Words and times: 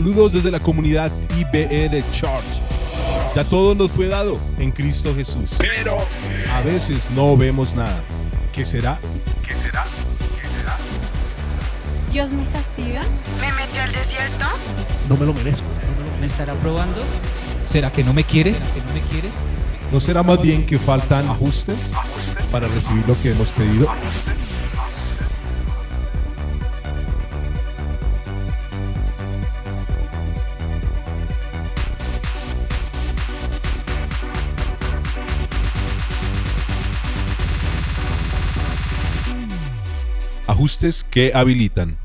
Saludos 0.00 0.32
desde 0.32 0.50
la 0.50 0.60
comunidad 0.60 1.12
IBR 1.36 2.02
Church. 2.10 2.62
Ya 3.36 3.44
todo 3.44 3.74
nos 3.74 3.90
fue 3.90 4.08
dado 4.08 4.32
en 4.58 4.72
Cristo 4.72 5.14
Jesús. 5.14 5.50
Pero 5.58 5.94
a 6.54 6.62
veces 6.62 7.10
no 7.10 7.36
vemos 7.36 7.74
nada. 7.74 8.02
¿Qué 8.50 8.64
será? 8.64 8.98
¿Qué 9.46 9.52
será? 9.62 9.84
¿Qué 10.40 10.48
será? 10.56 10.78
¿Dios 12.10 12.30
me 12.30 12.46
castiga? 12.46 13.02
¿Me 13.42 13.52
metió 13.52 13.82
al 13.82 13.92
desierto? 13.92 14.46
No 15.06 15.18
me 15.18 15.26
lo 15.26 15.34
merezco. 15.34 15.66
¿Me 16.18 16.28
estará 16.28 16.54
probando? 16.54 17.02
¿Será 17.66 17.92
que 17.92 18.02
no 18.02 18.14
me 18.14 18.24
quiere? 18.24 18.54
¿Será 18.54 18.72
que 18.72 18.80
no 18.80 18.94
me 18.94 19.00
quiere? 19.02 19.28
¿No 19.92 20.00
será 20.00 20.22
más 20.22 20.40
bien 20.40 20.64
que 20.64 20.78
faltan 20.78 21.28
ajustes 21.28 21.76
para 22.50 22.68
recibir 22.68 23.06
lo 23.06 23.20
que 23.20 23.32
hemos 23.32 23.52
pedido? 23.52 23.86
Ajustes 40.60 41.06
que 41.10 41.32
habilitan. 41.32 41.96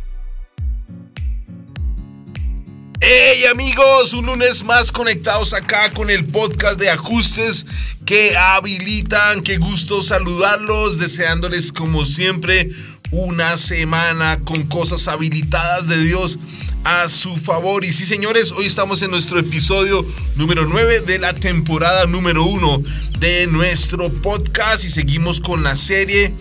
Hey 3.02 3.44
amigos, 3.52 4.14
un 4.14 4.28
lunes 4.28 4.64
más 4.64 4.94
conectados 4.94 5.54
acá 5.54 5.92
con 5.92 6.10
el 6.10 6.24
podcast 6.24 6.80
de 6.80 6.90
ajustes 6.90 7.66
que 8.06 8.38
habilitan. 8.38 9.42
Qué 9.42 9.58
gusto 9.58 10.02
saludarlos, 10.02 11.00
deseándoles 11.00 11.74
como 11.74 12.06
siempre 12.06 12.70
una 13.12 13.58
semana 13.58 14.40
con 14.46 14.64
cosas 14.64 15.10
habilitadas 15.10 15.90
de 15.90 16.02
Dios 16.02 16.40
a 16.86 17.10
su 17.10 17.36
favor. 17.36 17.84
Y 17.84 17.92
sí, 17.92 18.06
señores, 18.06 18.54
hoy 18.54 18.68
estamos 18.68 19.02
en 19.02 19.12
nuestro 19.12 19.38
episodio 19.38 20.06
número 20.38 20.66
9 20.66 21.02
de 21.02 21.20
la 21.20 21.34
temporada 21.36 22.06
número 22.06 22.46
1 22.46 22.84
de 23.20 23.48
nuestro 23.48 24.10
podcast 24.14 24.86
y 24.86 24.92
seguimos 24.92 25.42
con 25.42 25.62
la 25.62 25.76
serie 25.76 26.34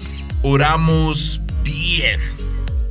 Oramos 0.47 1.41
bien. 1.65 2.21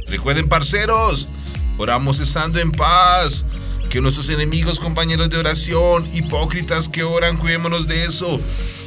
Recuerden, 0.08 0.50
parceros, 0.50 1.30
oramos 1.78 2.20
estando 2.20 2.60
en 2.60 2.72
paz. 2.72 3.46
Que 3.90 4.02
nuestros 4.02 4.30
enemigos, 4.30 4.80
compañeros 4.80 5.30
de 5.30 5.38
oración, 5.38 6.04
hipócritas 6.14 6.90
que 6.90 7.04
oran, 7.04 7.38
cuidémonos 7.38 7.88
de 7.88 8.06
eso. 8.06 8.40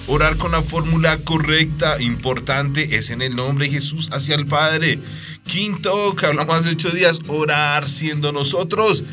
Orar 0.09 0.37
con 0.37 0.51
la 0.53 0.63
fórmula 0.63 1.19
correcta, 1.19 2.01
importante, 2.03 2.97
es 2.97 3.11
en 3.11 3.23
el 3.23 3.37
nombre 3.37 3.67
de 3.67 3.73
Jesús 3.73 4.09
hacia 4.13 4.35
el 4.35 4.47
Padre. 4.47 4.99
Quinto, 5.47 6.17
que 6.17 6.27
hablamos 6.27 6.57
hace 6.57 6.71
ocho 6.71 6.91
días, 6.91 7.21
orar 7.29 7.89
siendo 7.89 8.33
nosotros. 8.33 9.05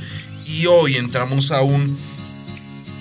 Y 0.47 0.65
hoy 0.65 0.97
entramos 0.97 1.51
a 1.51 1.61
un, 1.61 1.95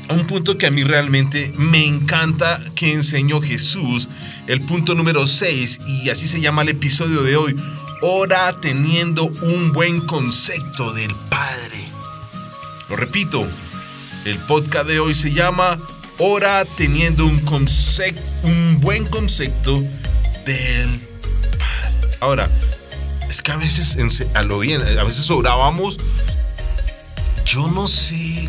a 0.09 0.13
un 0.13 0.27
punto 0.27 0.59
que 0.59 0.67
a 0.67 0.71
mí 0.71 0.85
realmente 0.85 1.53
me 1.57 1.87
encanta 1.87 2.63
que 2.75 2.93
enseñó 2.93 3.41
Jesús. 3.41 4.09
El 4.49 4.61
punto 4.61 4.97
número 4.97 5.27
6, 5.27 5.83
y 5.87 6.11
así 6.11 6.27
se 6.27 6.41
llama 6.41 6.63
el 6.63 6.71
episodio 6.71 7.23
de 7.23 7.37
hoy. 7.37 7.57
Ora 8.03 8.53
teniendo 8.61 9.27
un 9.27 9.73
buen 9.73 10.01
concepto 10.01 10.93
del 10.93 11.15
Padre. 11.31 11.89
Lo 12.89 12.97
repito, 12.97 13.47
el 14.25 14.39
podcast 14.41 14.89
de 14.89 14.99
hoy 14.99 15.15
se 15.15 15.33
llama 15.33 15.79
Ora 16.19 16.65
teniendo 16.77 17.25
un, 17.25 17.41
un 18.43 18.81
buen 18.81 19.07
concepto 19.07 19.85
del 20.45 20.89
Padre. 21.59 22.17
Ahora, 22.19 22.51
es 23.31 23.43
que 23.43 23.53
a 23.53 23.57
veces, 23.57 23.97
a 24.35 24.43
lo 24.43 24.59
bien, 24.59 24.83
a 24.83 25.05
veces 25.05 25.31
orábamos, 25.31 25.99
yo 27.45 27.69
no 27.69 27.87
sé 27.87 28.49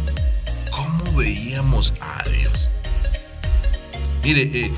cómo 0.71 1.13
veíamos 1.15 1.93
a 2.01 2.23
Dios. 2.27 2.71
Mire, 4.23 4.41
eh, 4.53 4.71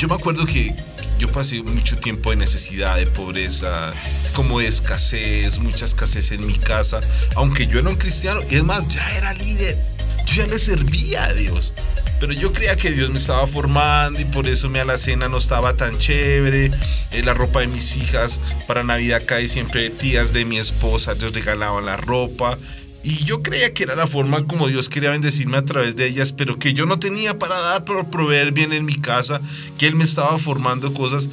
yo 0.00 0.08
me 0.08 0.14
acuerdo 0.14 0.46
que 0.46 0.74
yo 1.18 1.30
pasé 1.30 1.62
mucho 1.62 1.98
tiempo 1.98 2.30
de 2.30 2.36
necesidad, 2.36 2.96
de 2.96 3.06
pobreza, 3.06 3.92
como 4.32 4.60
de 4.60 4.66
escasez, 4.66 5.58
mucha 5.58 5.84
escasez 5.84 6.32
en 6.32 6.46
mi 6.46 6.54
casa, 6.54 7.00
aunque 7.34 7.66
yo 7.66 7.80
era 7.80 7.90
un 7.90 7.96
cristiano, 7.96 8.40
y 8.48 8.54
es 8.54 8.64
más, 8.64 8.88
ya 8.88 9.06
era 9.18 9.34
líder, 9.34 9.76
yo 10.24 10.36
ya 10.36 10.46
le 10.46 10.58
servía 10.58 11.24
a 11.24 11.34
Dios. 11.34 11.74
Pero 12.18 12.32
yo 12.32 12.50
creía 12.50 12.76
que 12.76 12.90
Dios 12.92 13.10
me 13.10 13.18
estaba 13.18 13.46
formando 13.46 14.20
y 14.20 14.24
por 14.24 14.46
eso 14.46 14.70
mi 14.70 14.78
alacena 14.78 15.28
no 15.28 15.38
estaba 15.38 15.74
tan 15.74 15.98
chévere. 15.98 16.70
Eh, 17.12 17.22
la 17.22 17.32
ropa 17.32 17.60
de 17.60 17.66
mis 17.66 17.96
hijas 17.96 18.40
para 18.66 18.82
Navidad 18.82 19.22
cae 19.26 19.48
siempre 19.48 19.88
tías 19.88 20.34
de 20.34 20.44
mi 20.44 20.58
esposa, 20.58 21.14
Dios 21.14 21.34
regalaban 21.34 21.86
la 21.86 21.96
ropa. 21.96 22.58
Y 23.02 23.24
yo 23.24 23.42
creía 23.42 23.72
que 23.72 23.84
era 23.84 23.96
la 23.96 24.06
forma 24.06 24.46
como 24.46 24.68
Dios 24.68 24.88
quería 24.88 25.10
bendecirme 25.10 25.56
a 25.56 25.64
través 25.64 25.96
de 25.96 26.06
ellas, 26.06 26.32
pero 26.32 26.58
que 26.58 26.74
yo 26.74 26.84
no 26.84 26.98
tenía 26.98 27.38
para 27.38 27.58
dar, 27.58 27.84
para 27.84 28.08
proveer 28.08 28.52
bien 28.52 28.72
en 28.72 28.84
mi 28.84 28.96
casa, 28.96 29.40
que 29.78 29.86
Él 29.86 29.94
me 29.94 30.04
estaba 30.04 30.36
formando 30.38 30.92
cosas. 30.92 31.28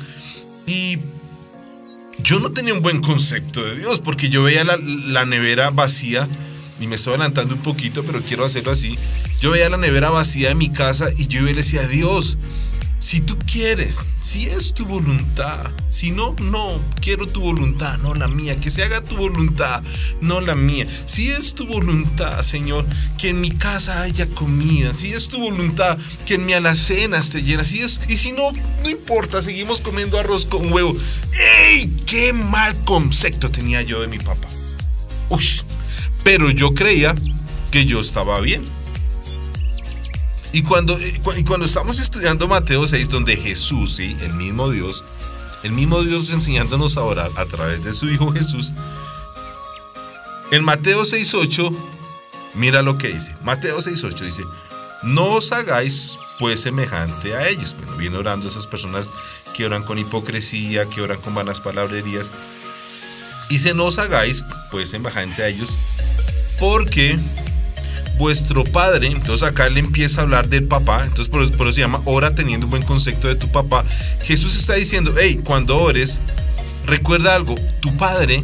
Y 0.65 0.99
yo 2.19 2.39
no 2.39 2.51
tenía 2.51 2.73
un 2.73 2.81
buen 2.81 3.01
concepto 3.01 3.63
de 3.63 3.75
Dios, 3.75 3.99
porque 3.99 4.29
yo 4.29 4.43
veía 4.43 4.63
la, 4.63 4.77
la 4.77 5.25
nevera 5.25 5.69
vacía, 5.69 6.27
y 6.79 6.87
me 6.87 6.95
estoy 6.95 7.15
adelantando 7.15 7.55
un 7.55 7.61
poquito, 7.61 8.03
pero 8.03 8.21
quiero 8.21 8.45
hacerlo 8.45 8.71
así. 8.71 8.97
Yo 9.41 9.51
veía 9.51 9.69
la 9.69 9.77
nevera 9.77 10.09
vacía 10.09 10.49
de 10.49 10.55
mi 10.55 10.69
casa 10.69 11.09
y 11.17 11.27
yo 11.27 11.41
le 11.41 11.53
decía, 11.53 11.87
Dios, 11.87 12.37
si 12.99 13.21
tú 13.21 13.37
quieres, 13.39 13.99
si 14.21 14.47
es 14.47 14.73
tu 14.73 14.85
voluntad, 14.85 15.71
si 15.89 16.11
no, 16.11 16.35
no, 16.41 16.81
quiero 17.01 17.25
tu 17.25 17.41
voluntad, 17.41 17.97
no 17.99 18.13
la 18.13 18.27
mía, 18.27 18.55
que 18.57 18.69
se 18.69 18.83
haga 18.83 19.01
tu 19.01 19.15
voluntad, 19.15 19.81
no 20.19 20.41
la 20.41 20.55
mía. 20.55 20.85
Si 21.05 21.29
es 21.29 21.53
tu 21.53 21.65
voluntad, 21.67 22.41
Señor, 22.41 22.85
que 23.17 23.29
en 23.29 23.39
mi 23.39 23.51
casa 23.51 24.01
haya 24.01 24.27
comida, 24.27 24.93
si 24.93 25.13
es 25.13 25.29
tu 25.29 25.39
voluntad, 25.39 25.97
que 26.25 26.35
en 26.35 26.45
mi 26.45 26.53
alacena 26.53 27.17
esté 27.17 27.43
llena, 27.43 27.63
si 27.63 27.79
es, 27.79 27.99
y 28.09 28.17
si 28.17 28.31
no, 28.33 28.51
no 28.83 28.89
importa, 28.89 29.41
seguimos 29.41 29.81
comiendo 29.81 30.19
arroz 30.19 30.45
con 30.45 30.71
huevo. 30.71 30.95
¡Ey! 31.69 31.93
¡Qué 32.05 32.33
mal 32.33 32.75
concepto 32.83 33.49
tenía 33.49 33.81
yo 33.81 34.01
de 34.01 34.07
mi 34.07 34.19
papá! 34.19 34.47
Uy, 35.29 35.45
pero 36.23 36.49
yo 36.51 36.73
creía 36.73 37.15
que 37.71 37.85
yo 37.85 37.99
estaba 37.99 38.39
bien. 38.41 38.63
Y 40.53 40.63
cuando, 40.63 40.97
y 40.99 41.43
cuando 41.43 41.65
estamos 41.65 41.99
estudiando 41.99 42.47
Mateo 42.47 42.87
6, 42.87 43.09
donde 43.09 43.35
Jesús, 43.35 43.95
¿sí? 43.95 44.15
el 44.21 44.33
mismo 44.33 44.69
Dios, 44.69 45.03
el 45.63 45.71
mismo 45.71 46.01
Dios 46.03 46.29
enseñándonos 46.31 46.97
a 46.97 47.03
orar 47.03 47.31
a 47.35 47.45
través 47.45 47.83
de 47.83 47.93
su 47.93 48.09
Hijo 48.09 48.31
Jesús, 48.31 48.71
en 50.49 50.63
Mateo 50.63 51.01
6.8, 51.03 51.75
mira 52.53 52.81
lo 52.81 52.97
que 52.97 53.09
dice. 53.09 53.35
Mateo 53.43 53.79
6.8 53.79 54.19
dice, 54.21 54.43
no 55.03 55.25
os 55.25 55.51
hagáis 55.51 56.17
pues 56.39 56.61
semejante 56.61 57.35
a 57.35 57.49
ellos. 57.49 57.75
Bueno, 57.77 57.97
viene 57.97 58.17
orando 58.17 58.47
esas 58.47 58.65
personas 58.65 59.09
que 59.53 59.65
oran 59.65 59.83
con 59.83 59.97
hipocresía, 59.97 60.85
que 60.87 61.01
oran 61.01 61.19
con 61.19 61.35
vanas 61.35 61.59
palabrerías. 61.59 62.31
Dice, 63.49 63.73
no 63.73 63.85
os 63.85 63.99
hagáis 63.99 64.43
pues 64.71 64.89
semejante 64.89 65.43
a 65.43 65.47
ellos, 65.47 65.77
porque 66.59 67.19
vuestro 68.17 68.63
padre, 68.63 69.07
entonces 69.07 69.47
acá 69.47 69.69
le 69.69 69.79
empieza 69.79 70.21
a 70.21 70.23
hablar 70.23 70.49
del 70.49 70.63
papá, 70.63 71.03
entonces 71.03 71.29
por, 71.29 71.41
eso 71.43 71.71
se 71.71 71.81
llama 71.81 72.01
ora 72.05 72.33
teniendo 72.35 72.65
un 72.65 72.71
buen 72.71 72.83
concepto 72.83 73.27
de 73.27 73.35
tu 73.35 73.49
papá. 73.49 73.85
Jesús 74.23 74.57
está 74.57 74.73
diciendo, 74.73 75.13
hey, 75.19 75.39
cuando 75.43 75.77
ores, 75.79 76.19
recuerda 76.85 77.35
algo, 77.35 77.55
tu 77.79 77.95
padre 77.97 78.43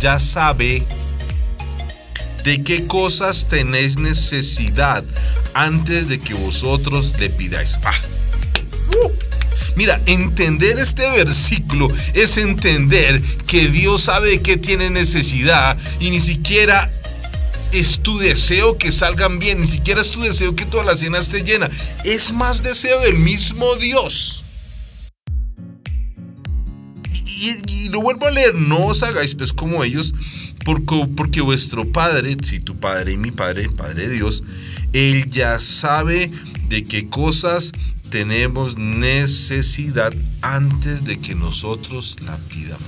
ya 0.00 0.20
sabe 0.20 0.84
de 2.44 2.62
qué 2.62 2.86
cosas 2.86 3.48
tenéis 3.48 3.96
necesidad 3.96 5.02
antes 5.54 6.08
de 6.08 6.20
que 6.20 6.34
vosotros 6.34 7.14
le 7.18 7.30
pidáis. 7.30 7.78
Ah. 7.84 7.94
Uh. 9.02 9.10
Mira, 9.76 10.00
entender 10.06 10.78
este 10.78 11.08
versículo 11.10 11.88
es 12.12 12.36
entender 12.36 13.20
que 13.46 13.68
Dios 13.68 14.02
sabe 14.02 14.30
de 14.30 14.42
qué 14.42 14.56
tiene 14.56 14.90
necesidad 14.90 15.76
y 15.98 16.10
ni 16.10 16.20
siquiera 16.20 16.92
es 17.74 18.00
tu 18.00 18.18
deseo 18.18 18.78
que 18.78 18.92
salgan 18.92 19.40
bien, 19.40 19.60
ni 19.60 19.66
siquiera 19.66 20.00
es 20.00 20.12
tu 20.12 20.22
deseo 20.22 20.54
que 20.54 20.64
toda 20.64 20.84
la 20.84 20.96
cena 20.96 21.18
esté 21.18 21.42
llena, 21.42 21.68
es 22.04 22.32
más 22.32 22.62
deseo 22.62 23.00
del 23.00 23.18
mismo 23.18 23.74
Dios. 23.76 24.44
Y, 27.12 27.88
lo 27.90 28.00
vuelvo 28.00 28.26
a 28.26 28.30
leer, 28.30 28.54
no 28.54 28.86
os 28.86 29.02
hagáis 29.02 29.34
pues 29.34 29.52
como 29.52 29.84
ellos, 29.84 30.14
porque, 30.64 31.08
porque 31.16 31.40
vuestro 31.40 31.90
Padre, 31.90 32.36
si 32.42 32.60
tu 32.60 32.78
Padre 32.78 33.12
y 33.12 33.16
mi 33.16 33.32
Padre, 33.32 33.68
Padre 33.68 34.08
Dios, 34.08 34.44
Él 34.92 35.28
ya 35.30 35.58
sabe 35.58 36.30
de 36.68 36.84
qué 36.84 37.08
cosas 37.08 37.72
tenemos 38.08 38.78
necesidad 38.78 40.14
antes 40.42 41.04
de 41.04 41.18
que 41.18 41.34
nosotros 41.34 42.16
la 42.24 42.36
pidamos. 42.36 42.86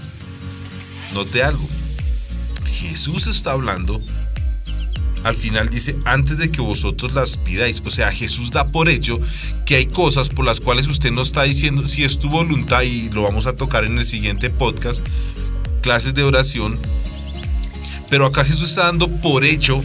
Note 1.13 1.43
algo, 1.43 1.69
Jesús 2.81 3.27
está 3.27 3.53
hablando 3.53 4.01
al 5.27 5.35
final 5.35 5.69
dice, 5.71 5.97
antes 6.05 6.39
de 6.39 6.53
que 6.53 6.61
vosotros 6.61 7.13
las 7.13 7.37
pidáis. 7.37 7.83
O 7.85 7.91
sea, 7.91 8.13
Jesús 8.13 8.53
da 8.53 8.69
por 8.69 8.89
hecho 8.89 9.19
que 9.65 9.75
hay 9.75 9.87
cosas 9.87 10.29
por 10.29 10.45
las 10.45 10.61
cuales 10.61 10.87
usted 10.87 11.11
no 11.11 11.23
está 11.23 11.43
diciendo 11.43 11.89
si 11.89 12.05
es 12.05 12.21
tu 12.21 12.29
voluntad 12.29 12.83
y 12.83 13.11
lo 13.11 13.23
vamos 13.23 13.49
a 13.49 13.57
tocar 13.57 13.85
en 13.85 13.99
el 13.99 14.07
siguiente 14.07 14.51
podcast, 14.51 15.05
clases 15.83 16.15
de 16.15 16.23
oración. 16.23 16.79
Pero 18.09 18.25
acá 18.25 18.45
Jesús 18.45 18.71
está 18.71 18.85
dando 18.85 19.09
por 19.09 19.45
hecho 19.45 19.83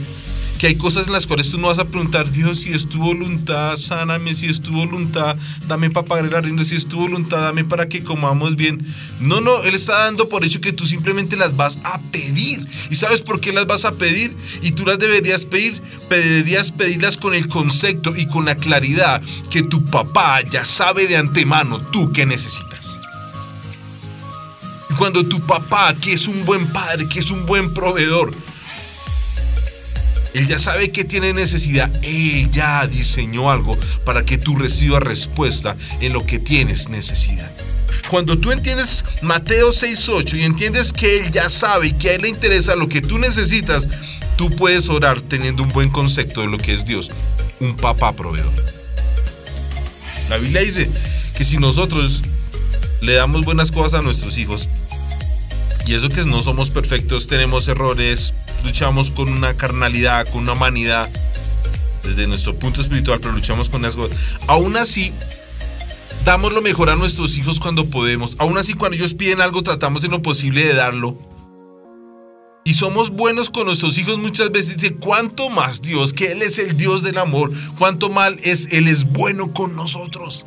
que 0.62 0.68
hay 0.68 0.76
cosas 0.76 1.08
en 1.08 1.14
las 1.14 1.26
cuales 1.26 1.50
tú 1.50 1.58
no 1.58 1.70
vas 1.70 1.80
a 1.80 1.86
preguntar, 1.86 2.30
Dios, 2.30 2.60
si 2.60 2.72
es 2.72 2.88
tu 2.88 3.00
voluntad, 3.00 3.78
sáname, 3.78 4.36
si 4.36 4.46
es 4.46 4.62
tu 4.62 4.72
voluntad, 4.72 5.36
dame 5.68 5.90
para 5.90 6.06
pagar 6.06 6.26
el 6.26 6.36
arriendo, 6.36 6.64
si 6.64 6.76
es 6.76 6.86
tu 6.86 7.00
voluntad, 7.00 7.42
dame 7.42 7.66
para 7.66 7.90
que 7.90 8.04
comamos 8.04 8.56
bien. 8.56 8.86
No, 9.20 9.42
no, 9.42 9.64
Él 9.64 9.74
está 9.74 10.02
dando 10.02 10.30
por 10.30 10.46
hecho 10.46 10.62
que 10.62 10.72
tú 10.72 10.86
simplemente 10.86 11.36
las 11.36 11.58
vas 11.58 11.80
a 11.84 12.00
pedir. 12.12 12.64
¿Y 12.92 12.96
sabes 12.96 13.22
por 13.22 13.40
qué 13.42 13.52
las 13.52 13.66
vas 13.66 13.86
a 13.86 13.94
pedir? 13.94 14.36
Y 14.62 14.74
tú 14.74 14.86
las 14.86 15.00
deberías 15.00 15.46
pedir, 15.46 15.82
deberías 16.12 16.72
pedirlas 16.72 17.18
con 17.18 17.34
el 17.34 17.48
concepto 17.48 18.16
y 18.16 18.28
con 18.28 18.46
la 18.46 18.54
claridad 18.54 19.20
que 19.50 19.64
tu 19.64 19.84
papá 19.86 20.42
ya 20.44 20.64
sabe 20.64 21.08
de 21.08 21.18
antemano 21.18 21.82
tú 21.92 22.12
qué 22.12 22.28
necesitas. 22.28 23.00
Cuando 25.00 25.26
tu 25.26 25.40
papá, 25.40 25.96
que 25.96 26.14
es 26.14 26.28
un 26.28 26.46
buen 26.46 26.68
padre, 26.68 27.10
que 27.10 27.18
es 27.18 27.32
un 27.32 27.48
buen 27.48 27.74
proveedor, 27.74 28.32
él 30.34 30.48
ya 30.48 30.60
sabe 30.60 30.92
que 30.92 31.04
tiene 31.04 31.34
necesidad. 31.34 31.92
Él 32.04 32.50
ya 32.52 32.88
diseñó 32.88 33.52
algo 33.52 33.78
para 34.06 34.24
que 34.24 34.38
tú 34.38 34.56
recibas 34.56 35.04
respuesta 35.04 35.76
en 36.00 36.14
lo 36.14 36.26
que 36.26 36.40
tienes 36.40 36.90
necesidad. 36.90 37.52
Cuando 38.10 38.38
tú 38.38 38.52
entiendes 38.52 39.04
Mateo 39.22 39.70
6.8 39.70 40.40
y 40.40 40.44
entiendes 40.44 40.94
que 40.94 41.20
Él 41.20 41.32
ya 41.32 41.50
sabe 41.50 41.88
y 41.88 41.94
que 41.94 42.10
a 42.10 42.14
Él 42.14 42.22
le 42.22 42.30
interesa 42.30 42.76
lo 42.76 42.88
que 42.88 43.02
tú 43.02 43.20
necesitas, 43.20 43.88
tú 44.38 44.50
puedes 44.50 44.90
orar 44.90 45.22
teniendo 45.22 45.64
un 45.64 45.70
buen 45.70 45.90
concepto 45.90 46.42
de 46.42 46.48
lo 46.48 46.58
que 46.58 46.74
es 46.74 46.86
Dios. 46.86 47.12
Un 47.60 47.76
papá 47.76 48.14
proveedor. 48.16 48.52
La 50.30 50.38
Biblia 50.38 50.62
dice 50.62 50.90
que 51.38 51.44
si 51.44 51.58
nosotros 51.58 52.24
le 53.02 53.14
damos 53.14 53.44
buenas 53.44 53.72
cosas 53.72 54.00
a 54.00 54.02
nuestros 54.02 54.38
hijos, 54.38 54.70
y 55.86 55.96
eso 55.96 56.10
que 56.10 56.24
no 56.24 56.42
somos 56.42 56.70
perfectos, 56.70 57.28
tenemos 57.28 57.68
errores, 57.68 58.34
luchamos 58.64 59.12
con 59.12 59.30
una 59.30 59.56
carnalidad, 59.56 60.28
con 60.30 60.44
una 60.44 60.54
humanidad, 60.54 61.10
desde 62.04 62.28
nuestro 62.28 62.58
punto 62.58 62.82
espiritual, 62.82 63.20
pero 63.20 63.34
luchamos 63.34 63.70
con 63.70 63.82
las 63.82 63.96
cosas. 63.96 64.18
Aún 64.48 64.78
así, 64.78 65.14
damos 66.26 66.54
lo 66.54 66.62
mejor 66.62 66.90
a 66.90 66.96
nuestros 66.96 67.38
hijos 67.38 67.60
cuando 67.60 67.86
podemos. 67.86 68.36
Aún 68.40 68.58
así, 68.58 68.74
cuando 68.74 68.98
ellos 68.98 69.14
piden 69.14 69.42
algo, 69.42 69.62
tratamos 69.64 70.04
en 70.04 70.12
lo 70.12 70.22
posible 70.22 70.66
de 70.66 70.74
darlo. 70.74 71.18
Y 72.64 72.76
somos 72.76 73.10
buenos 73.10 73.50
con 73.50 73.66
nuestros 73.66 73.98
hijos 73.98 74.20
muchas 74.20 74.52
veces. 74.52 74.78
Dice, 74.78 74.96
¿cuánto 74.96 75.50
más 75.50 75.82
Dios? 75.82 76.14
Que 76.14 76.32
Él 76.32 76.44
es 76.44 76.60
el 76.60 76.78
Dios 76.78 77.02
del 77.02 77.18
amor. 77.18 77.52
¿Cuánto 77.78 78.10
mal 78.10 78.38
es 78.44 78.72
Él 78.72 78.88
es 78.88 79.06
bueno 79.06 79.52
con 79.52 79.76
nosotros? 79.76 80.46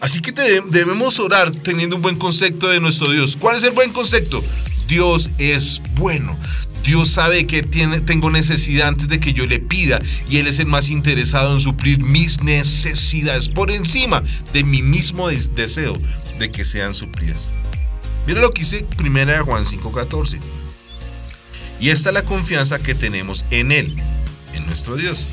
Así 0.00 0.20
que 0.20 0.32
debemos 0.32 1.18
orar 1.18 1.52
teniendo 1.52 1.96
un 1.96 2.02
buen 2.02 2.16
concepto 2.16 2.68
de 2.68 2.80
nuestro 2.80 3.10
Dios. 3.10 3.36
¿Cuál 3.36 3.56
es 3.56 3.64
el 3.64 3.72
buen 3.72 3.92
concepto? 3.92 4.42
Dios 4.88 5.30
es 5.38 5.82
bueno. 5.96 6.36
Dios 6.82 7.10
sabe 7.10 7.46
que 7.46 7.62
tiene, 7.62 8.00
tengo 8.00 8.30
necesidad 8.30 8.88
antes 8.88 9.08
de 9.08 9.20
que 9.20 9.34
yo 9.34 9.46
le 9.46 9.58
pida 9.58 10.00
y 10.30 10.38
Él 10.38 10.46
es 10.46 10.58
el 10.58 10.66
más 10.66 10.88
interesado 10.88 11.52
en 11.52 11.60
suplir 11.60 11.98
mis 11.98 12.40
necesidades 12.40 13.50
por 13.50 13.70
encima 13.70 14.22
de 14.54 14.64
mi 14.64 14.80
mismo 14.80 15.28
deseo 15.28 15.98
de 16.38 16.50
que 16.50 16.64
sean 16.64 16.94
suplidas. 16.94 17.50
Mira 18.26 18.40
lo 18.40 18.52
que 18.52 18.60
dice 18.60 18.86
1 18.98 19.44
Juan 19.44 19.66
5:14. 19.66 20.38
Y 21.80 21.90
esta 21.90 22.08
es 22.08 22.14
la 22.14 22.22
confianza 22.22 22.78
que 22.78 22.94
tenemos 22.94 23.44
en 23.50 23.70
Él, 23.70 23.94
en 24.54 24.66
nuestro 24.66 24.96
Dios. 24.96 25.28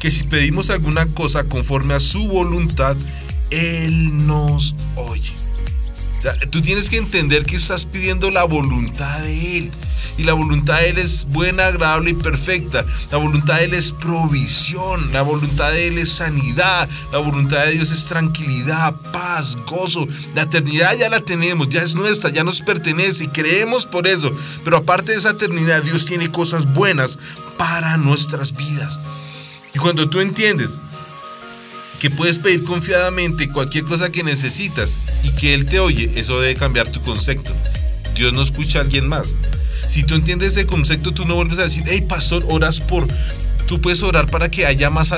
Que 0.00 0.10
si 0.10 0.24
pedimos 0.24 0.70
alguna 0.70 1.06
cosa 1.06 1.44
conforme 1.44 1.94
a 1.94 2.00
su 2.00 2.26
voluntad, 2.26 2.96
Él 3.50 4.26
nos 4.26 4.74
oye 4.96 5.45
tú 6.50 6.62
tienes 6.62 6.88
que 6.88 6.96
entender 6.96 7.44
que 7.44 7.56
estás 7.56 7.84
pidiendo 7.84 8.30
la 8.30 8.44
voluntad 8.44 9.20
de 9.20 9.58
Él. 9.58 9.72
Y 10.18 10.24
la 10.24 10.32
voluntad 10.32 10.78
de 10.78 10.90
Él 10.90 10.98
es 10.98 11.26
buena, 11.26 11.66
agradable 11.66 12.10
y 12.10 12.14
perfecta. 12.14 12.86
La 13.10 13.18
voluntad 13.18 13.56
de 13.56 13.64
Él 13.64 13.74
es 13.74 13.92
provisión. 13.92 15.12
La 15.12 15.22
voluntad 15.22 15.72
de 15.72 15.88
Él 15.88 15.98
es 15.98 16.10
sanidad. 16.10 16.88
La 17.12 17.18
voluntad 17.18 17.66
de 17.66 17.72
Dios 17.72 17.90
es 17.90 18.06
tranquilidad, 18.06 18.94
paz, 19.12 19.56
gozo. 19.66 20.06
La 20.34 20.42
eternidad 20.42 20.96
ya 20.96 21.10
la 21.10 21.20
tenemos, 21.20 21.68
ya 21.68 21.82
es 21.82 21.94
nuestra, 21.94 22.30
ya 22.30 22.44
nos 22.44 22.62
pertenece 22.62 23.24
y 23.24 23.28
creemos 23.28 23.84
por 23.84 24.06
eso. 24.06 24.32
Pero 24.64 24.78
aparte 24.78 25.12
de 25.12 25.18
esa 25.18 25.30
eternidad, 25.30 25.82
Dios 25.82 26.06
tiene 26.06 26.30
cosas 26.30 26.72
buenas 26.72 27.18
para 27.58 27.96
nuestras 27.98 28.56
vidas. 28.56 28.98
Y 29.74 29.78
cuando 29.78 30.08
tú 30.08 30.20
entiendes 30.20 30.80
que 31.98 32.10
puedes 32.10 32.38
pedir 32.38 32.64
confiadamente 32.64 33.48
cualquier 33.48 33.84
cosa 33.84 34.10
que 34.10 34.22
necesitas 34.22 34.98
y 35.22 35.30
que 35.30 35.54
Él 35.54 35.66
te 35.66 35.80
oye, 35.80 36.12
eso 36.16 36.40
debe 36.40 36.54
cambiar 36.54 36.90
tu 36.90 37.00
concepto. 37.02 37.52
Dios 38.14 38.32
no 38.32 38.42
escucha 38.42 38.78
a 38.78 38.82
alguien 38.82 39.08
más. 39.08 39.34
Si 39.88 40.02
tú 40.02 40.14
entiendes 40.14 40.52
ese 40.52 40.66
concepto, 40.66 41.12
tú 41.12 41.24
no 41.24 41.34
vuelves 41.34 41.58
a 41.58 41.64
decir, 41.64 41.84
hey 41.86 42.04
pastor, 42.08 42.44
oras 42.48 42.80
por 42.80 43.06
Tú 43.66 43.80
puedes 43.80 44.02
orar 44.02 44.30
para 44.30 44.48
que 44.48 44.64
haya 44.64 44.90
más 44.90 45.12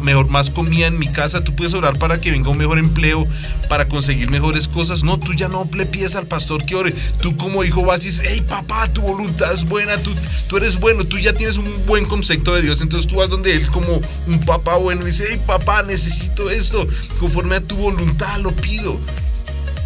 mejor, 0.00 0.28
más 0.28 0.50
comida 0.50 0.86
en 0.86 0.98
mi 0.98 1.08
casa. 1.08 1.44
Tú 1.44 1.54
puedes 1.54 1.74
orar 1.74 1.98
para 1.98 2.20
que 2.20 2.30
venga 2.30 2.48
un 2.48 2.56
mejor 2.56 2.78
empleo, 2.78 3.26
para 3.68 3.86
conseguir 3.86 4.30
mejores 4.30 4.66
cosas. 4.66 5.04
No, 5.04 5.18
tú 5.18 5.34
ya 5.34 5.48
no 5.48 5.68
le 5.74 5.84
pides 5.84 6.16
al 6.16 6.26
pastor 6.26 6.64
que 6.64 6.74
ore. 6.74 6.94
Tú 7.20 7.36
como 7.36 7.64
hijo 7.64 7.84
vas 7.84 8.02
y 8.02 8.06
dices, 8.06 8.26
hey 8.28 8.42
papá, 8.48 8.88
tu 8.88 9.02
voluntad 9.02 9.52
es 9.52 9.64
buena, 9.64 9.98
tú, 9.98 10.10
tú 10.48 10.56
eres 10.56 10.80
bueno, 10.80 11.04
tú 11.04 11.18
ya 11.18 11.34
tienes 11.34 11.58
un 11.58 11.86
buen 11.86 12.06
concepto 12.06 12.54
de 12.54 12.62
Dios. 12.62 12.80
Entonces 12.80 13.06
tú 13.06 13.16
vas 13.16 13.28
donde 13.28 13.54
Él 13.54 13.70
como 13.70 14.00
un 14.26 14.40
papá 14.40 14.76
bueno 14.76 15.02
y 15.02 15.06
dice, 15.06 15.24
hey 15.30 15.40
papá, 15.46 15.82
necesito 15.82 16.48
esto. 16.48 16.86
Conforme 17.20 17.56
a 17.56 17.60
tu 17.60 17.76
voluntad 17.76 18.38
lo 18.38 18.52
pido. 18.56 18.98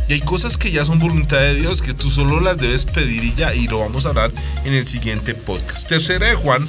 Y 0.09 0.15
hay 0.15 0.21
cosas 0.21 0.57
que 0.57 0.71
ya 0.71 0.85
son 0.85 0.99
voluntad 0.99 1.39
de 1.39 1.55
Dios, 1.55 1.83
que 1.83 1.95
tú 1.95 2.11
solo 2.11 2.41
las 2.41 2.59
debes 2.59 2.85
pedir 2.85 3.25
y 3.25 3.35
ya. 3.35 3.55
Y 3.55 3.69
lo 3.69 3.81
vamos 3.81 4.07
a 4.07 4.11
hablar 4.11 4.33
en 4.65 4.75
el 4.75 4.87
siguiente 4.87 5.35
podcast. 5.35 5.89
Tercera 5.89 6.29
de 6.29 6.35
Juan 6.35 6.67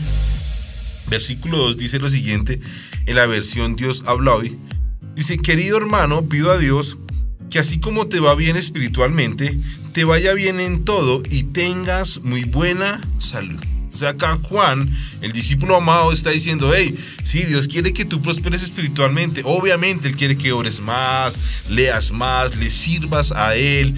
Versículo 1.12 1.58
2 1.58 1.76
dice 1.76 2.00
lo 2.00 2.10
siguiente 2.10 2.62
en 3.06 3.16
la 3.18 3.26
versión 3.26 3.76
Dios 3.76 4.06
habla 4.08 4.34
hoy. 4.34 4.58
Dice, 5.14 5.38
querido 5.38 5.78
hermano, 5.78 6.30
pido 6.30 6.52
a 6.52 6.58
Dios 6.58 6.98
que 7.50 7.60
así 7.60 7.82
como 7.82 8.08
te 8.08 8.22
va 8.22 8.34
bien 8.34 8.56
espiritualmente, 8.56 9.60
te 9.92 10.06
vaya 10.06 10.34
bien 10.34 10.62
en 10.62 10.86
todo 10.86 11.22
y 11.30 11.44
tengas 11.44 12.22
muy 12.22 12.46
buena 12.46 13.02
salud. 13.20 13.60
O 13.94 13.98
sea, 13.98 14.10
acá 14.10 14.38
Juan, 14.42 14.90
el 15.22 15.32
discípulo 15.32 15.76
amado, 15.76 16.12
está 16.12 16.30
diciendo, 16.30 16.72
hey, 16.76 16.96
sí, 17.24 17.44
Dios 17.44 17.68
quiere 17.68 17.94
que 17.94 18.06
tú 18.06 18.22
prosperes 18.22 18.64
espiritualmente. 18.64 19.42
Obviamente, 19.44 20.08
Él 20.08 20.16
quiere 20.16 20.38
que 20.38 20.52
ores 20.52 20.80
más, 20.80 21.38
leas 21.70 22.12
más, 22.12 22.56
le 22.56 22.70
sirvas 22.70 23.32
a 23.32 23.56
Él. 23.56 23.96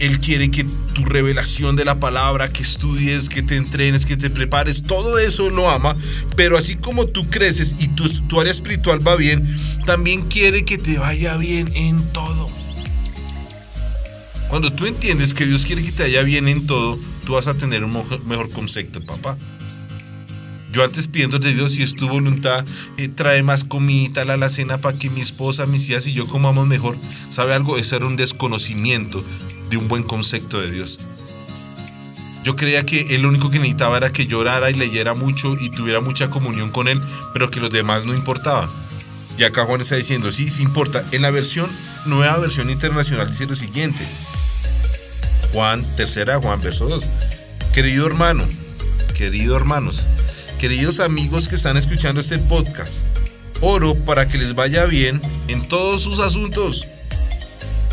Él 0.00 0.20
quiere 0.20 0.50
que 0.50 0.64
tu 0.92 1.04
revelación 1.04 1.76
de 1.76 1.84
la 1.84 2.00
palabra, 2.00 2.52
que 2.52 2.62
estudies, 2.62 3.28
que 3.28 3.42
te 3.42 3.56
entrenes, 3.56 4.06
que 4.06 4.16
te 4.16 4.30
prepares, 4.30 4.82
todo 4.82 5.18
eso 5.18 5.50
lo 5.50 5.70
ama. 5.70 5.96
Pero 6.36 6.58
así 6.58 6.76
como 6.76 7.06
tú 7.06 7.28
creces 7.30 7.76
y 7.78 7.88
tu, 7.88 8.08
tu 8.24 8.40
área 8.40 8.52
espiritual 8.52 9.06
va 9.06 9.16
bien, 9.16 9.56
también 9.86 10.22
quiere 10.22 10.64
que 10.64 10.78
te 10.78 10.98
vaya 10.98 11.36
bien 11.36 11.70
en 11.74 12.02
todo. 12.12 12.67
Cuando 14.48 14.72
tú 14.72 14.86
entiendes 14.86 15.34
que 15.34 15.44
Dios 15.44 15.66
quiere 15.66 15.82
que 15.82 15.92
te 15.92 16.04
vaya 16.04 16.22
bien 16.22 16.48
en 16.48 16.66
todo, 16.66 16.98
tú 17.26 17.34
vas 17.34 17.46
a 17.48 17.54
tener 17.54 17.84
un 17.84 17.92
mejor 18.26 18.50
concepto, 18.50 19.04
papá. 19.04 19.36
Yo 20.72 20.84
antes 20.84 21.06
pidiendo 21.06 21.38
de 21.38 21.54
Dios 21.54 21.72
si 21.72 21.82
es 21.82 21.94
tu 21.94 22.08
voluntad, 22.08 22.64
eh, 22.96 23.08
trae 23.08 23.42
más 23.42 23.64
comida 23.64 24.22
a 24.22 24.36
la 24.36 24.48
cena 24.48 24.78
para 24.78 24.98
que 24.98 25.10
mi 25.10 25.20
esposa, 25.20 25.66
mis 25.66 25.88
hijas 25.88 26.06
y 26.06 26.12
yo 26.12 26.26
comamos 26.26 26.66
mejor. 26.66 26.96
¿Sabe 27.30 27.54
algo? 27.54 27.78
Eso 27.78 27.96
era 27.96 28.06
un 28.06 28.16
desconocimiento 28.16 29.22
de 29.70 29.76
un 29.76 29.88
buen 29.88 30.02
concepto 30.02 30.60
de 30.60 30.70
Dios. 30.70 30.98
Yo 32.44 32.56
creía 32.56 32.86
que 32.86 33.14
él 33.14 33.22
lo 33.22 33.28
único 33.28 33.50
que 33.50 33.58
necesitaba 33.58 33.98
era 33.98 34.12
que 34.12 34.26
llorara 34.26 34.70
y 34.70 34.74
leyera 34.74 35.14
mucho 35.14 35.56
y 35.60 35.70
tuviera 35.70 36.00
mucha 36.00 36.30
comunión 36.30 36.70
con 36.70 36.88
él, 36.88 37.00
pero 37.32 37.50
que 37.50 37.60
los 37.60 37.70
demás 37.70 38.04
no 38.04 38.14
importaban. 38.14 38.68
Y 39.38 39.44
acá 39.44 39.64
Juan 39.64 39.80
está 39.80 39.96
diciendo, 39.96 40.32
sí, 40.32 40.50
sí 40.50 40.62
importa. 40.62 41.04
En 41.12 41.22
la 41.22 41.30
versión, 41.30 41.70
nueva 42.06 42.38
versión 42.38 42.70
internacional 42.70 43.28
dice 43.28 43.46
lo 43.46 43.54
siguiente. 43.54 44.06
Juan, 45.52 45.84
tercera 45.96 46.38
Juan, 46.40 46.60
verso 46.60 46.88
2. 46.88 47.08
Querido 47.72 48.06
hermano, 48.06 48.44
querido 49.16 49.56
hermanos, 49.56 50.02
queridos 50.58 51.00
amigos 51.00 51.48
que 51.48 51.54
están 51.54 51.76
escuchando 51.76 52.20
este 52.20 52.38
podcast, 52.38 53.04
oro 53.60 53.94
para 53.94 54.28
que 54.28 54.38
les 54.38 54.54
vaya 54.54 54.84
bien 54.84 55.22
en 55.48 55.66
todos 55.66 56.02
sus 56.02 56.18
asuntos 56.18 56.86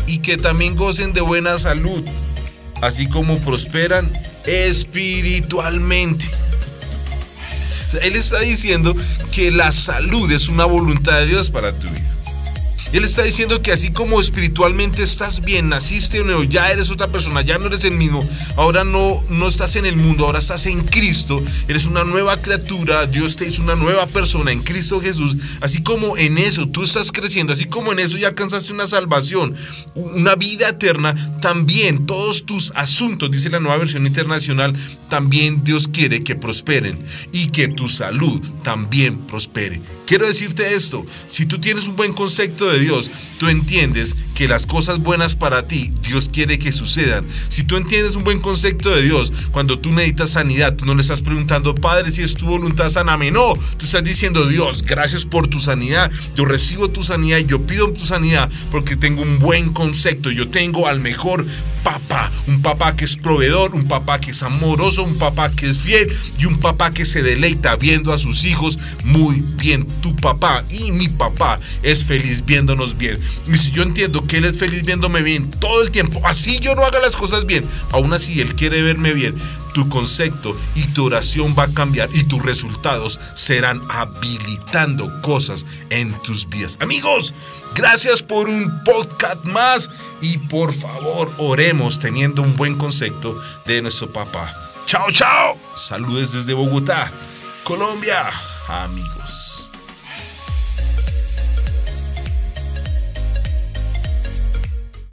y 0.06 0.18
que 0.18 0.36
también 0.36 0.76
gocen 0.76 1.12
de 1.12 1.20
buena 1.20 1.58
salud, 1.58 2.02
así 2.82 3.08
como 3.08 3.38
prosperan 3.38 4.12
espiritualmente. 4.44 6.26
él 8.02 8.16
está 8.16 8.40
diciendo 8.40 8.94
que 9.32 9.50
la 9.50 9.72
salud 9.72 10.30
es 10.30 10.48
una 10.48 10.64
voluntad 10.64 11.20
de 11.20 11.26
Dios 11.26 11.50
para 11.50 11.72
tu 11.72 11.88
vida. 11.88 12.15
Él 12.92 13.04
está 13.04 13.22
diciendo 13.22 13.62
que 13.62 13.72
así 13.72 13.90
como 13.90 14.20
espiritualmente 14.20 15.02
estás 15.02 15.44
bien, 15.44 15.68
naciste 15.68 16.22
nuevo, 16.22 16.44
ya 16.44 16.70
eres 16.70 16.90
otra 16.90 17.08
persona, 17.08 17.42
ya 17.42 17.58
no 17.58 17.66
eres 17.66 17.84
el 17.84 17.94
mismo, 17.94 18.26
ahora 18.56 18.84
no, 18.84 19.22
no 19.28 19.48
estás 19.48 19.76
en 19.76 19.86
el 19.86 19.96
mundo, 19.96 20.24
ahora 20.24 20.38
estás 20.38 20.66
en 20.66 20.84
Cristo, 20.84 21.42
eres 21.68 21.86
una 21.86 22.04
nueva 22.04 22.36
criatura, 22.36 23.06
Dios 23.06 23.36
te 23.36 23.46
hizo 23.46 23.62
una 23.62 23.74
nueva 23.74 24.06
persona 24.06 24.52
en 24.52 24.62
Cristo 24.62 25.00
Jesús, 25.00 25.36
así 25.60 25.82
como 25.82 26.16
en 26.16 26.38
eso 26.38 26.68
tú 26.68 26.84
estás 26.84 27.10
creciendo, 27.10 27.52
así 27.52 27.64
como 27.66 27.92
en 27.92 27.98
eso 27.98 28.18
ya 28.18 28.28
alcanzaste 28.28 28.72
una 28.72 28.86
salvación, 28.86 29.54
una 29.94 30.36
vida 30.36 30.68
eterna, 30.68 31.14
también 31.40 32.06
todos 32.06 32.46
tus 32.46 32.70
asuntos, 32.76 33.30
dice 33.30 33.50
la 33.50 33.60
nueva 33.60 33.78
versión 33.78 34.06
internacional, 34.06 34.74
también 35.08 35.64
Dios 35.64 35.88
quiere 35.88 36.22
que 36.22 36.36
prosperen 36.36 36.98
y 37.32 37.48
que 37.48 37.68
tu 37.68 37.88
salud 37.88 38.40
también 38.62 39.26
prospere. 39.26 39.80
Quiero 40.06 40.28
decirte 40.28 40.76
esto, 40.76 41.04
si 41.26 41.46
tú 41.46 41.58
tienes 41.58 41.88
un 41.88 41.96
buen 41.96 42.12
concepto 42.12 42.66
de 42.66 42.78
Dios, 42.78 43.10
tú 43.40 43.48
entiendes 43.48 44.14
que 44.36 44.46
las 44.46 44.64
cosas 44.64 45.00
buenas 45.00 45.34
para 45.34 45.66
ti, 45.66 45.92
Dios 46.02 46.30
quiere 46.32 46.60
que 46.60 46.70
sucedan. 46.70 47.26
Si 47.48 47.64
tú 47.64 47.76
entiendes 47.76 48.14
un 48.14 48.22
buen 48.22 48.38
concepto 48.38 48.90
de 48.90 49.02
Dios, 49.02 49.32
cuando 49.50 49.80
tú 49.80 49.90
necesitas 49.90 50.30
sanidad, 50.30 50.76
tú 50.76 50.84
no 50.84 50.94
le 50.94 51.00
estás 51.00 51.22
preguntando, 51.22 51.74
Padre, 51.74 52.12
si 52.12 52.22
es 52.22 52.34
tu 52.34 52.46
voluntad, 52.46 52.88
saname. 52.88 53.32
No, 53.32 53.54
tú 53.76 53.84
estás 53.84 54.04
diciendo, 54.04 54.46
Dios, 54.46 54.84
gracias 54.84 55.24
por 55.24 55.48
tu 55.48 55.58
sanidad. 55.58 56.08
Yo 56.36 56.44
recibo 56.44 56.88
tu 56.88 57.02
sanidad 57.02 57.38
y 57.38 57.46
yo 57.46 57.66
pido 57.66 57.90
tu 57.92 58.04
sanidad 58.04 58.48
porque 58.70 58.94
tengo 58.94 59.22
un 59.22 59.40
buen 59.40 59.72
concepto. 59.72 60.30
Yo 60.30 60.48
tengo 60.50 60.86
al 60.86 61.00
mejor 61.00 61.44
papá, 61.82 62.30
un 62.46 62.62
papá 62.62 62.94
que 62.94 63.04
es 63.04 63.16
proveedor, 63.16 63.74
un 63.74 63.88
papá 63.88 64.20
que 64.20 64.32
es 64.32 64.42
amoroso, 64.42 65.02
un 65.02 65.18
papá 65.18 65.50
que 65.50 65.66
es 65.66 65.78
fiel 65.78 66.12
y 66.38 66.44
un 66.44 66.58
papá 66.58 66.92
que 66.92 67.04
se 67.04 67.22
deleita 67.22 67.74
viendo 67.76 68.12
a 68.12 68.18
sus 68.18 68.44
hijos 68.44 68.78
muy 69.04 69.42
bien 69.56 69.86
tu 70.00 70.14
papá 70.16 70.64
y 70.70 70.92
mi 70.92 71.08
papá 71.08 71.58
es 71.82 72.04
feliz 72.04 72.44
viéndonos 72.44 72.96
bien. 72.96 73.18
Y 73.52 73.56
si 73.58 73.70
yo 73.70 73.82
entiendo 73.82 74.26
que 74.26 74.38
Él 74.38 74.44
es 74.44 74.58
feliz 74.58 74.84
viéndome 74.84 75.22
bien 75.22 75.50
todo 75.50 75.82
el 75.82 75.90
tiempo, 75.90 76.20
así 76.24 76.58
yo 76.60 76.74
no 76.74 76.84
haga 76.84 77.00
las 77.00 77.16
cosas 77.16 77.46
bien, 77.46 77.64
aún 77.92 78.12
así 78.12 78.40
Él 78.40 78.54
quiere 78.54 78.82
verme 78.82 79.12
bien, 79.12 79.36
tu 79.76 79.88
concepto 79.90 80.56
y 80.74 80.86
tu 80.88 81.04
oración 81.04 81.54
va 81.58 81.64
a 81.64 81.74
cambiar 81.74 82.08
y 82.14 82.24
tus 82.24 82.42
resultados 82.42 83.20
serán 83.34 83.82
habilitando 83.90 85.20
cosas 85.20 85.66
en 85.90 86.12
tus 86.22 86.48
vidas. 86.48 86.78
Amigos, 86.80 87.34
gracias 87.74 88.22
por 88.22 88.48
un 88.48 88.82
podcast 88.84 89.44
más 89.44 89.90
y 90.22 90.38
por 90.38 90.72
favor 90.72 91.30
oremos 91.36 91.98
teniendo 91.98 92.40
un 92.40 92.56
buen 92.56 92.76
concepto 92.76 93.38
de 93.66 93.82
nuestro 93.82 94.10
papá. 94.10 94.54
Chao, 94.86 95.10
chao. 95.10 95.58
Saludes 95.76 96.32
desde 96.32 96.54
Bogotá, 96.54 97.10
Colombia, 97.64 98.30
amigos. 98.68 99.55